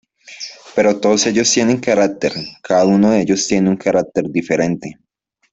[0.75, 4.97] Pero todos ellos tienen carácter, cada uno de ellos tiene un carácter diferente".